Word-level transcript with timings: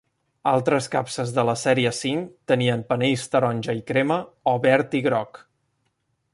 Altres 0.51 0.85
capses 0.95 1.33
de 1.35 1.43
la 1.49 1.55
sèrie 1.63 1.91
V 1.97 2.15
tenien 2.53 2.83
panells 2.93 3.29
taronja 3.37 3.79
i 3.83 3.87
crema 3.93 4.19
o 4.55 4.59
verd 4.67 5.01
i 5.01 5.07
groc. 5.11 5.43